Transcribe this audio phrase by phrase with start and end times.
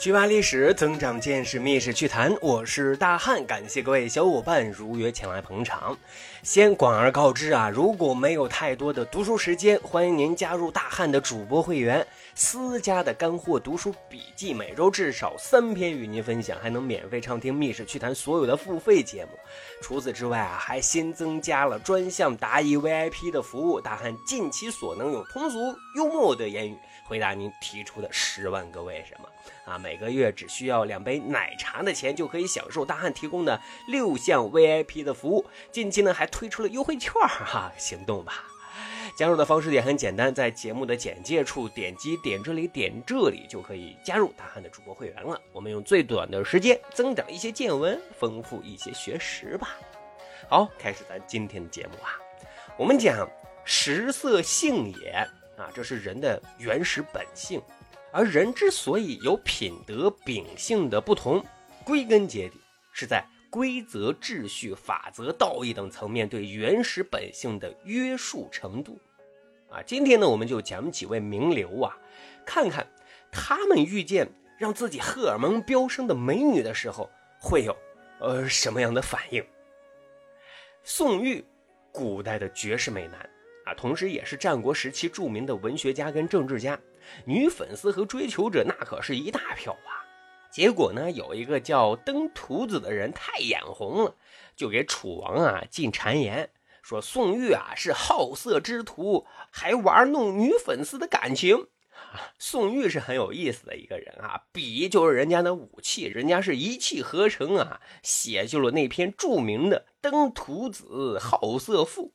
[0.00, 2.34] 去扒历史，增长见识，密室趣谈。
[2.40, 5.94] 我是大汉，感谢各位小伙伴如约前来捧场。
[6.42, 19.32] 先广而告之啊，如果没有太多的读书时间，欢迎您加入大汉的主播会员，私家的干货读书笔记，每周至少三篇与您分享，还能免费畅听密室趣谈所有的付费节目。
[19.82, 23.78] 除此之外啊，还新增加了专项答疑 VIP 的服务。
[23.78, 25.58] 大汉尽其所能，用通俗
[25.94, 26.74] 幽默的言语
[27.10, 29.28] 回答您提出的十万个为什么。
[29.64, 35.44] 啊，每个月只需要两杯奶茶的钱，就可以享受大汉提供的六项 VIP 的服务。
[35.72, 38.44] 近期呢，还推出了优惠券哈，行动吧！
[39.16, 45.40] 加入的方式也很简单，在节目的简介处点击点这里点这里，就可以加入大汉的主播会员了。
[45.52, 49.76] 我们用最短的时间增长一些见闻，丰富一些学识吧。
[50.48, 52.14] 好，开始咱今天的节目啊，
[52.78, 53.28] 我们讲
[53.64, 55.28] 食色性也
[55.60, 57.60] 啊，这是人的原始本性。
[58.12, 61.44] 而人之所以有品德秉性的不同，
[61.84, 62.60] 归根结底
[62.92, 68.98] 是在规则、秩序、法则、道义等层面对原始本性的约束程度。
[69.70, 71.96] 啊，今天呢，我们就讲几位名流啊，
[72.44, 72.84] 看看
[73.30, 77.08] 他们遇见让自己荷尔蒙飙升的美女的时候，
[77.40, 77.76] 会有
[78.18, 79.44] 呃什么样的反应。
[80.82, 81.44] 宋玉，
[81.92, 83.29] 古代的绝世美男
[83.74, 86.78] 同时也是战国时期著名的文学家跟政治家。
[87.24, 90.04] 女粉丝和追求者那可是一大票啊！
[90.52, 94.14] 结果呢，有一个叫登徒子的人太眼红了，
[94.56, 96.50] 就给楚王啊进谗言，
[96.82, 101.68] 说宋玉啊是好色之徒，还玩弄女粉丝的感情。
[102.38, 112.08] 宋玉是很有意思的一个人啊，笔就是人家的武器，人家是一气呵成啊，写就了那篇著名的《登徒子好色赋》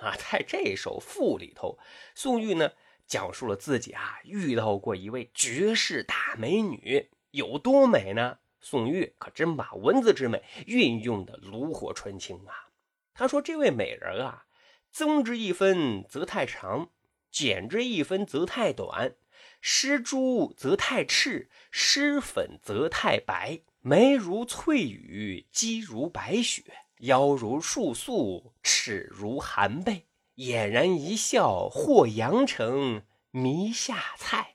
[0.00, 1.78] 啊，在这首赋里头，
[2.14, 2.72] 宋玉呢。
[3.06, 8.38] 讲述了自己啊遇到过一位绝世大美女，有多美呢？
[8.60, 12.70] 宋玉可真把文字之美运用的炉火纯青啊！
[13.12, 14.46] 他说：“这位美人啊，
[14.92, 16.90] 增之一分则太长，
[17.32, 19.16] 减之一分则太短，
[19.60, 23.62] 施朱则太赤，施粉则太白。
[23.80, 26.62] 眉如翠羽，肌如白雪，
[27.00, 30.06] 腰如束素，齿如含贝。”
[30.36, 34.54] 俨然一笑或阳城迷下菜，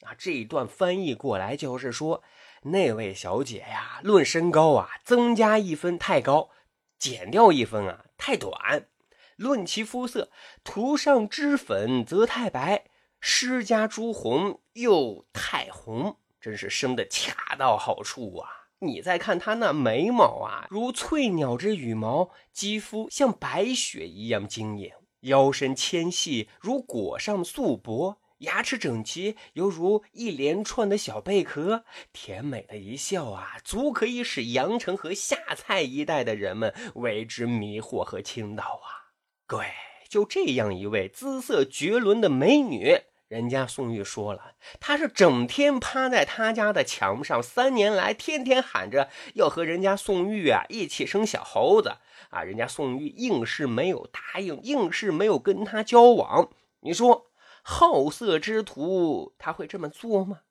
[0.00, 2.20] 啊，这一段翻译过来就是说，
[2.62, 6.50] 那位小姐呀，论身高啊，增加一分太高，
[6.98, 8.88] 减掉一分啊太短；
[9.36, 10.32] 论其肤色，
[10.64, 12.86] 涂上脂粉则太白，
[13.20, 18.63] 施加朱红又太红，真是生的恰到好处啊！
[18.80, 24.90] 你再看她那眉毛啊，如翠鸟之羽毛，肌肤像白雪一样晶莹。
[25.20, 39.16] 腰身纤细如裹上素帛，牙齿整齐犹如一连串的小贝壳，甜美的一笑啊，足可以使阳城和下蔡一带的人们为之迷惑和倾倒啊！
[39.46, 39.66] 各位，
[40.10, 43.00] 就这样一位姿色绝伦的美女，
[43.34, 51.96] 人家宋玉说了，他是整天趴在他家的墙上，三年来天天喊着要和人家宋玉啊一起生小猴子。
[52.30, 56.48] 啊，人家宋玉硬是没有答应，硬是没有跟他交往。
[56.82, 57.26] 你说
[57.62, 60.42] 好色之徒他会这么做吗？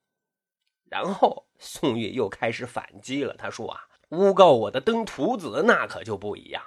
[0.89, 6.61] 然后宋玉又开始反击了，他说啊，诬告我的登徒子那可就不一样。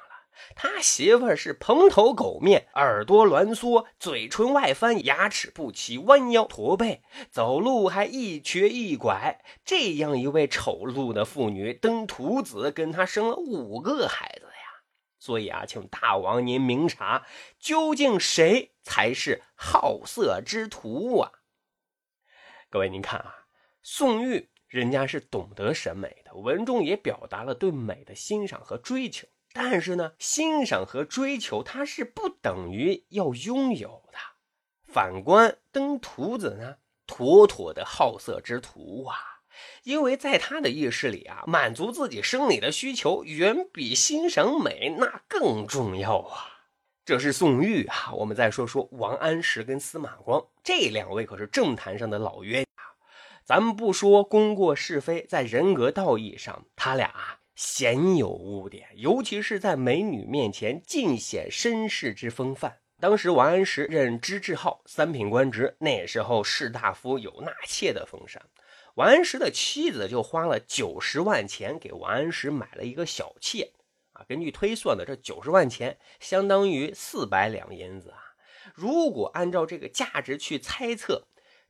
[0.54, 9.42] 他媳妇是蓬头垢面，耳朵挛缩，嘴唇外翻，牙齿不齐，弯腰驼背，走路还一瘸一拐。
[9.64, 14.82] 这样一位丑陋的妇女，登徒子跟他生了五个孩子呀。
[15.18, 17.26] 所以啊，请大王您明察，
[17.58, 21.32] 究竟谁才是好色之徒啊？
[22.70, 23.46] 各位，您看啊，
[23.82, 29.26] 宋玉人家是懂得审美的，文中也表达了对美的欣赏和追求。
[29.58, 34.18] 但是呢，欣赏和追求它是不等于要拥有的。
[34.86, 36.76] 反观登徒子呢，
[37.06, 39.16] 妥妥的好色之徒啊。
[39.84, 46.68] 因为在他的意识里啊，满足自己生理的需求远比欣赏美那更重要啊。
[47.06, 48.12] 这是宋玉啊。
[48.12, 52.82] 我们再说说王安石跟司马光这两位可是政坛上的老冤家。
[53.42, 62.78] 咱们不说功过是非，在人格道义上，他俩鲜有污点，尤其是在美女面前尽显绅士之风范。
[63.00, 68.42] 当时王安石任知制号三品官职，那时候士大夫有纳妾的风尚。
[68.94, 73.72] 王安石的妻子就花了九十万钱给王安石买了一个小妾，
[74.12, 78.18] 啊，根据推算的，这九十万钱相当于四百两银子啊。
[78.74, 81.26] 如果按照这个价值去猜测，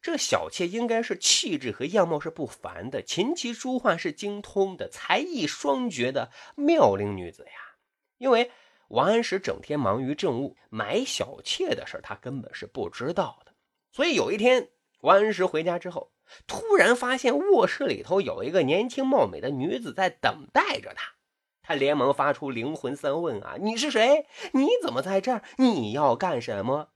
[0.07, 7.75] 这小妾应该是气质和样貌是不凡的，琴棋书画是精通的，才艺双绝的妙龄女子呀。
[8.17, 8.53] 因为
[8.87, 13.53] 王安石整天忙于政务，买小妾的事他根本是不知道的。
[13.91, 14.69] 所以有一天，
[15.01, 16.13] 王安石回家之后，
[16.47, 21.15] 突然发现卧室里头有一个年轻貌美的女子在等待着他。
[21.63, 24.25] 他连忙发出灵魂三问：“啊，你是谁？
[24.53, 25.43] 你怎么在这儿？
[25.57, 26.91] 你要干什么？”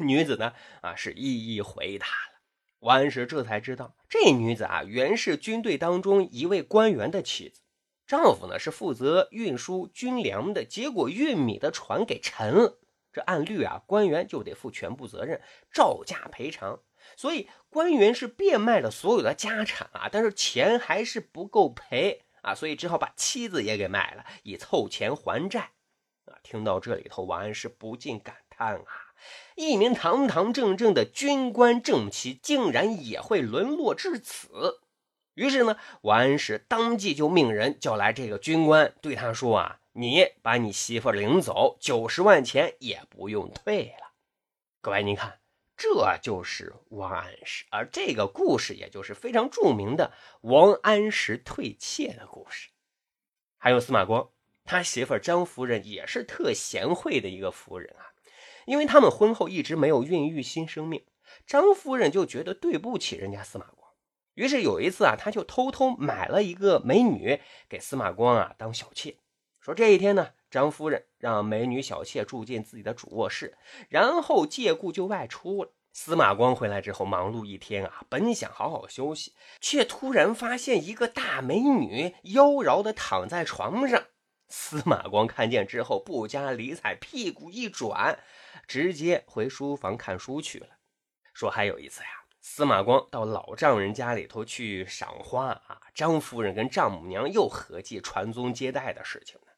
[0.00, 0.54] 女子呢？
[0.80, 2.37] 啊，是一一回答了。
[2.80, 7.60] 王安石这才知道，这女子啊，原是军队当中一位官员的妻子，
[8.06, 12.78] 丈夫呢是负责运输军粮的，结果运米的船给沉了。
[13.12, 15.40] 这按律啊，官员就得负全部责任，
[15.72, 16.80] 照价赔偿。
[17.16, 22.22] 所以官员是变卖了所有的家产啊，但是钱还是不够赔。
[22.42, 25.72] 啊，所以只好把妻子也给卖了，以凑钱还债。
[26.26, 29.07] 啊，听到这里头，王安石不禁感叹啊，
[29.56, 34.80] 一名堂堂正正的军官正妻，竟然也会沦落至此。
[35.34, 44.12] 于是呢，王安石当即就命人叫来这个军官，对他说啊，你把你媳妇领走，九十万钱也不用退了。
[44.80, 45.40] 各位，您看。
[45.80, 52.70] 这就是王安石，而这个故事也就是非常著名的王安石退妾的故事。
[53.58, 54.28] 还有司马光，
[54.64, 58.10] 他媳妇张夫人也是特贤惠的一个夫人啊。
[58.68, 61.02] 因为他们婚后一直没有孕育新生命，
[61.46, 63.90] 张夫人就觉得对不起人家司马光，
[64.34, 69.16] 于是有一次啊，他就偷偷买了一个美女给司马光啊当小妾。
[69.58, 73.56] 说这一天呢，张夫人让美女小妾住进自己的主卧室，
[73.88, 75.72] 然后借故就外出了。
[75.94, 79.32] 司马光回来之后，忙碌一天啊，本想好好休息，
[79.62, 84.04] 却突然发现一个大美女妖娆的躺在床上。
[84.50, 88.18] 司马光看见之后，不加理睬，屁股一转，
[88.68, 90.68] 直接回书房看书去了。
[91.32, 92.08] 说还有一次呀，
[92.40, 99.52] 司马光到老丈人家里头去赏花啊，张夫人跟丈母娘又合计传宗接代的事情呢。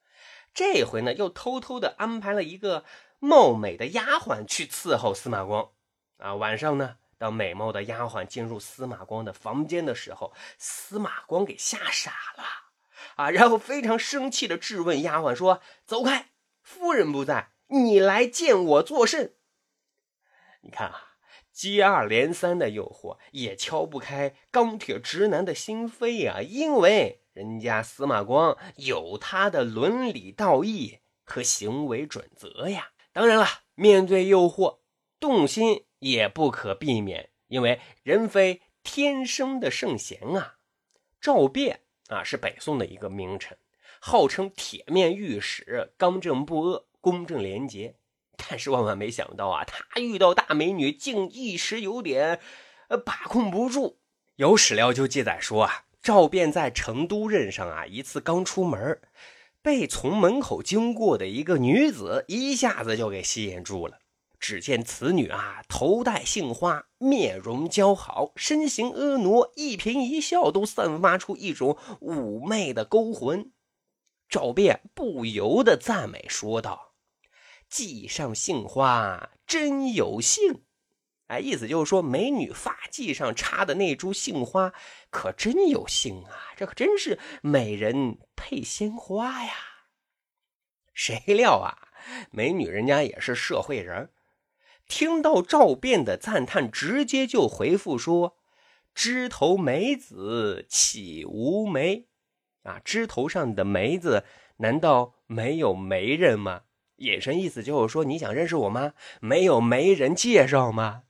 [0.55, 2.85] 这回呢，又偷偷的安排了一个
[3.19, 5.71] 貌美的丫鬟去伺候司马光。
[6.19, 12.45] 啊，晚上呢，当美貌的丫鬟进入司马光的房间的时候，司马光给吓傻了
[13.17, 13.31] 啊！
[13.31, 16.31] 然后非常生气的质问丫鬟说：“走开，
[16.63, 19.35] 夫人不在，你来见我作甚？”
[20.63, 21.15] 你看啊，
[21.53, 27.19] 接二连三的诱惑也敲不开钢铁直男的心扉啊，因为。
[27.33, 32.91] 人家司马光有他的伦理道义和行为准则呀。
[33.13, 33.47] 当然了，
[33.77, 34.81] 面对诱惑，
[35.21, 40.57] 动心也不可避免，因为人非天生的圣贤啊。
[41.21, 41.79] 赵卞
[42.09, 43.57] 啊，是北宋的一个名臣，
[44.01, 47.97] 号称铁面御史，刚正不阿，公正廉洁。
[48.37, 52.41] 但是万万没想到啊，他遇到大美女，竟一时有点
[52.89, 53.99] 呃把控不住。
[54.37, 55.85] 有史料就记载说啊。
[56.03, 59.03] 赵卞在成都任上啊，一次刚出门，
[59.61, 63.99] 被从门口经过的一个女子一下子就给吸引住了。
[64.39, 73.53] 只见此女啊，头戴杏花，面容姣好，身形婀娜，一颦一笑都散发出一种妩媚的勾魂。
[74.27, 76.90] 赵卞不由得赞美说道
[77.71, 80.63] ：“髻上杏花，真有幸。”
[81.29, 84.73] 哎，意思就是说，美女发髻上插的那株杏花，
[85.11, 86.53] 可真有幸啊！
[86.57, 89.53] 这可真是美人配鲜花呀。
[90.93, 91.93] 谁料啊，
[92.33, 94.11] 美女人家也是社会人，
[94.89, 98.37] 听到赵卞的赞叹，直接就回复说
[98.93, 102.09] ：“枝头梅子岂无媒？
[102.65, 104.25] 啊，枝头上的梅子
[104.57, 106.63] 难道没有媒人吗？”
[107.01, 108.93] 眼神意思就是说，你想认识我吗？
[109.21, 111.03] 没有媒人介绍吗？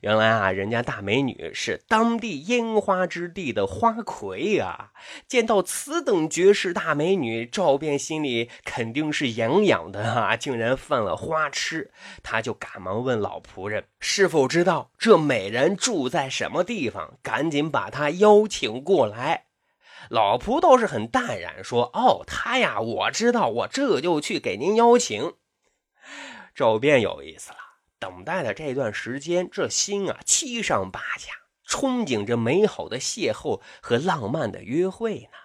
[0.00, 4.90] 原来啊，人家大美女是当地烟花之地的花魁啊！
[5.28, 11.92] 见到此等绝世大美女，赵便心里肯定是痒痒的啊，竟然犯了花痴。
[12.24, 17.16] 他就赶忙问老仆人：“是否知道这美人住在什么地方？
[17.22, 19.44] 赶紧把她邀请过来。”
[20.10, 25.34] 老仆倒是很淡然说：“哦，他呀，我知道，我这就去给您邀请。”
[26.54, 27.58] 赵卞有意思了。
[28.00, 31.32] 等待的这段时间，这心啊七上八下，
[31.66, 35.38] 憧憬着美好的邂逅和浪漫的约会呢。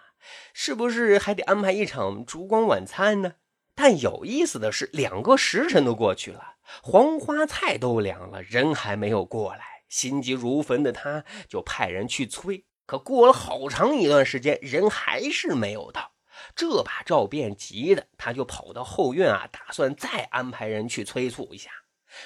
[0.53, 3.33] 是不是还得安排一场烛光晚餐呢？
[3.75, 9.83] 但有意思的是，两个时辰都过去了，黄花菜都凉了，人还没有过来。
[9.89, 12.65] 心急如焚的他，就派人去催。
[12.85, 16.11] 可过了好长一段时间，人还是没有到。
[16.55, 21.71] 这把赵卞急的，他就跑到后院啊，打算再安排人去催促一下。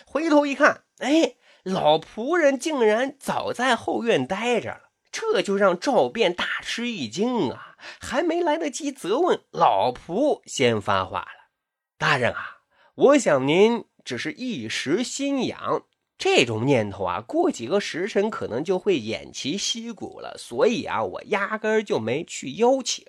[0.06, 4.82] 回头一看，哎，老仆人竟然早在后院待着了。
[5.10, 7.78] 这就让赵卞大吃一惊啊！
[8.00, 11.52] 还没来得及责问，老仆先发话了
[11.98, 12.58] ：“大人啊，
[12.96, 15.86] 我想您只是一时心痒，
[16.18, 20.36] 这种念头啊，过几个时辰可能就会偃旗息鼓了。
[20.38, 23.06] 所以啊，我压根儿就没去邀请。”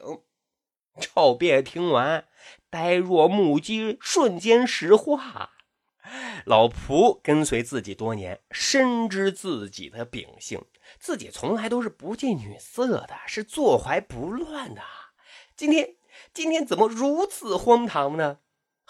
[1.01, 2.27] 赵便听完，
[2.71, 5.53] 呆若木鸡，瞬间石化。
[6.45, 10.65] 老仆跟随自己多年，深知自己的秉性。
[10.99, 14.83] 自己从来都是不近女色的，是坐怀不乱的。
[15.55, 15.97] 今天，
[16.35, 18.39] 今天怎么如此荒唐呢？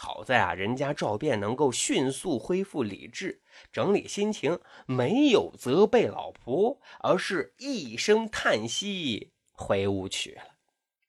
[0.01, 10.55] 好在啊，人家赵卞能够迅速恢复理智，整理心情，没有责备老仆，而是一声叹息回屋去了。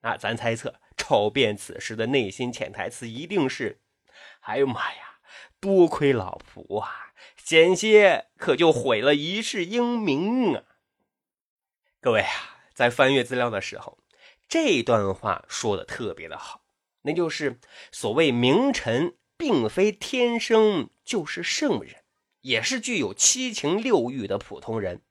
[0.02, 3.80] 那咱猜测，赵卞此时的内心潜台词一定是：
[4.40, 5.20] 哎呦妈呀，
[5.60, 10.64] 多亏老仆啊，险些可就毁了一世英名啊！
[12.02, 14.00] 各位啊，在翻阅资料的时候，
[14.48, 16.64] 这段话说的特别的好，
[17.02, 17.60] 那就是
[17.92, 22.04] 所谓名臣，并非天生就是圣人，
[22.42, 25.02] 也是具有七情六欲的普通人。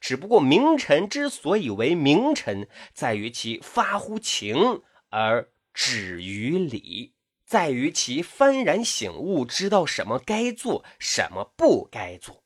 [0.00, 7.14] 只不过名臣之所以为名臣，在于其发乎情而止于礼，
[7.46, 12.42] 在于其幡然醒悟，知道什么该做，什么不该做。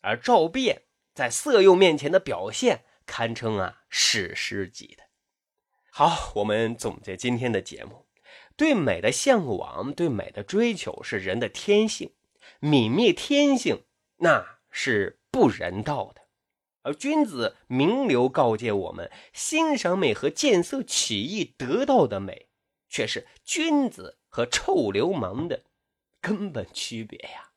[0.00, 0.82] 而赵变
[1.14, 2.84] 在色诱面前的表现。
[3.06, 5.02] 堪称啊史诗级的。
[5.90, 8.03] 好，我们总结今天的节目：
[8.56, 12.12] 对美的向往，对美的追求是人的天性，
[12.60, 13.82] 泯灭天性
[14.18, 16.22] 那是不人道的。
[16.82, 22.48] 而君子名流告诫我们，欣赏美和见色起意得到的美，
[22.88, 25.64] 却是君子和臭流氓的
[26.20, 27.50] 根本区别呀。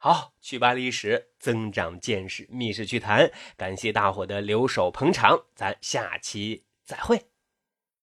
[0.00, 7.26] 好，趣吧历史，增长见识，密室趣谈，感谢大伙的留守捧场，咱下期再会。